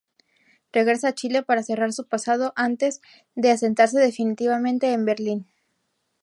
[0.73, 3.01] Regresa a Chile para cerrar su pasado antes
[3.35, 5.47] de asentarse definitivamente en Berlín.